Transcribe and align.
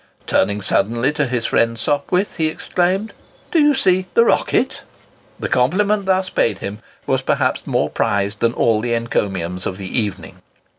Turning 0.25 0.61
suddenly 0.63 1.11
to 1.13 1.27
his 1.27 1.45
friend 1.45 1.77
Sopwith, 1.77 2.37
he 2.37 2.47
exclaimed, 2.47 3.13
"Do 3.51 3.59
you 3.61 3.75
see 3.75 4.07
the 4.15 4.25
'Rocket'?" 4.25 4.81
The 5.39 5.47
compliment 5.47 6.07
thus 6.07 6.27
paid 6.31 6.57
him, 6.57 6.79
was 7.05 7.21
perhaps 7.21 7.67
more 7.67 7.87
prized 7.87 8.39
than 8.39 8.53
all 8.55 8.81
the 8.81 8.95
encomiums 8.95 9.67
of 9.67 9.77
the 9.77 9.95
evening. 9.95 10.41